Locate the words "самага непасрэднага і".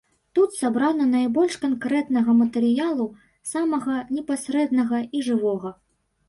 3.51-5.23